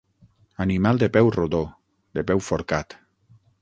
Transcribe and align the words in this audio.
Animal 0.65 0.97
de 1.03 1.11
peu 1.19 1.31
rodó, 1.37 1.63
de 2.19 2.27
peu 2.33 2.45
forcat. 2.51 3.01